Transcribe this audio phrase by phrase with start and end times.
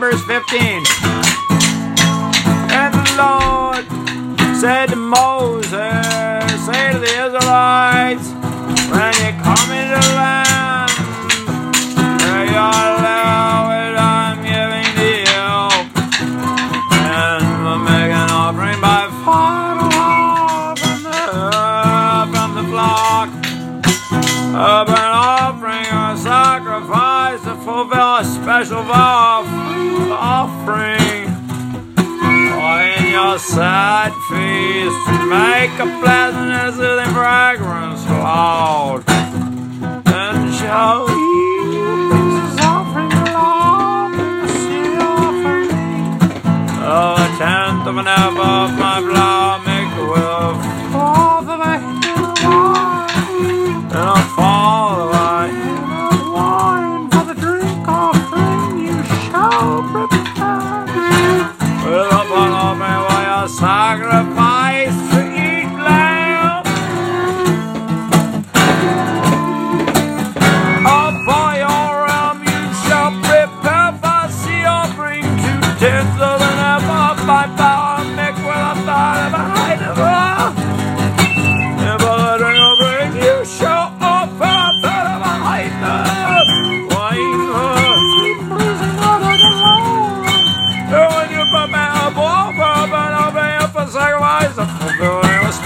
[0.00, 0.82] Numbers 15.
[2.72, 3.84] And the Lord
[4.58, 5.74] said to Moses,
[6.64, 8.39] Say to the Israelites,
[34.00, 39.02] sad feast, make a pleasant and soothing fragrance loud.
[40.06, 41.74] And shall eat
[42.10, 45.70] this offering with the offering.
[46.80, 48.79] Oh, a tenth of an apple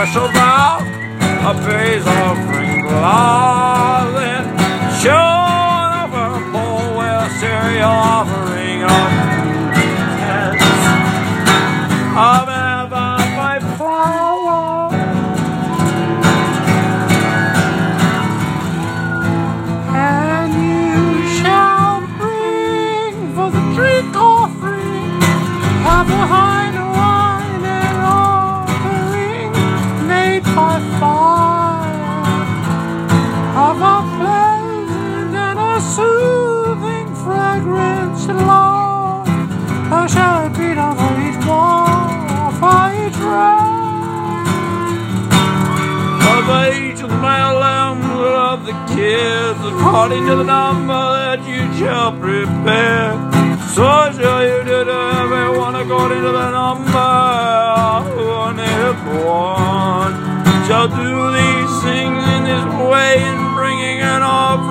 [0.00, 0.78] special vow,
[1.44, 3.59] a peace offering law,
[48.70, 53.18] the kids, according to the number that you shall prepare.
[53.74, 57.10] So shall you do to everyone according to the number.
[58.46, 60.14] One if one
[60.66, 64.69] shall do these things in this way in bringing an offering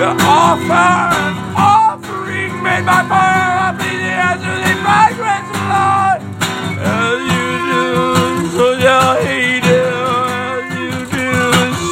[0.00, 6.20] to offer an offering made by fire of the answer the fragrance, Lord,
[6.80, 7.84] as you do,
[8.56, 9.84] so shall he do,
[10.48, 11.28] as you do,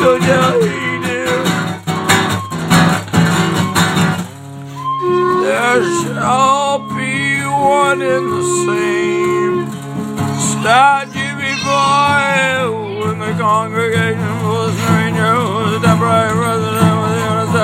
[0.00, 1.24] so shall he do.
[5.44, 8.98] There shall be one in the same.
[11.48, 12.64] Before you
[13.00, 16.77] when the congregation was stranger who's temporary resident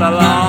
[0.00, 0.39] lá la.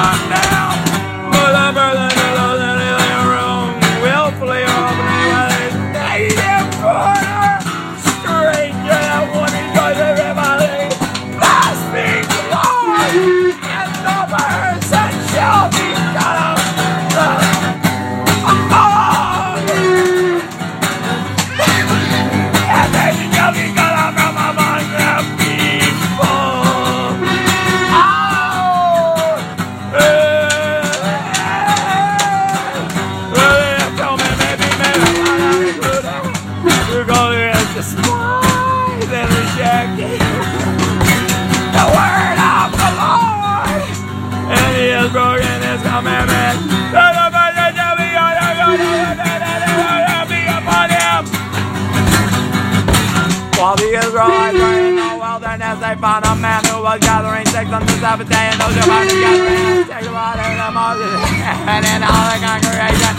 [0.00, 0.39] While
[53.80, 57.80] the Israelites were in the wilderness, they found a man who was gathering sticks on
[57.80, 61.16] the Sabbath day, and those who found him gathering about him and Moses
[61.64, 63.14] and in all the congregation,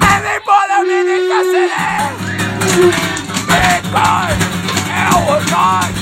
[0.00, 1.68] and they put him in the custody.
[3.44, 4.40] Because
[4.88, 5.92] it was God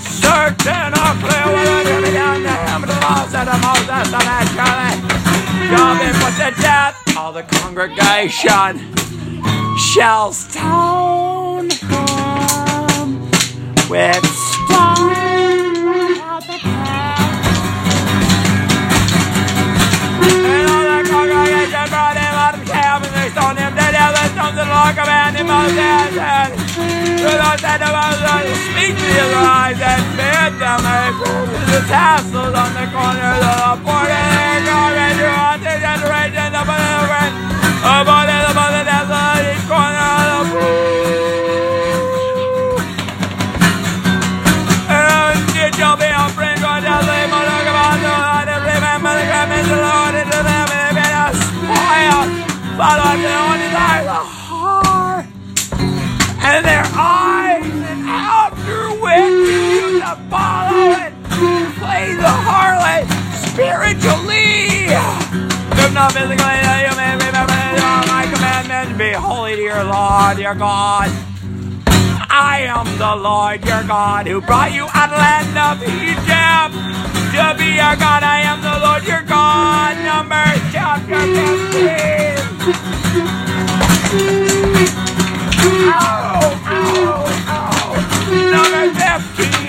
[0.00, 4.20] certain or clear what would be down to him, the law said to Moses, the
[4.24, 4.96] man surely
[5.68, 6.96] shall be put to death.
[7.16, 8.96] All the congregation
[9.76, 11.15] shall stone
[13.88, 16.58] with stones without the.
[20.26, 22.70] And all the congregation brought him out of the
[23.06, 26.50] and they stoned him death with stones and Lord commanded Moses, and
[27.22, 29.26] the Lord said to Moses, Speak to the
[29.78, 33.86] and bid the tassels on the corners of the
[35.62, 36.10] the
[36.54, 37.55] of the
[60.30, 61.12] follow it.
[61.78, 63.04] Play the harlot
[63.48, 64.88] spiritually.
[65.76, 67.60] Do not physically that you may remember
[68.08, 68.96] my commandments.
[68.98, 71.10] Be holy to your Lord, your God.
[72.28, 76.74] I am the Lord your God who brought you out of the land of Egypt
[77.32, 78.22] to be your God.
[78.22, 79.96] I am the Lord your God.
[80.04, 82.36] Numbers chapter 15.
[85.88, 87.94] Ow, ow, ow.
[88.52, 89.65] Number 15.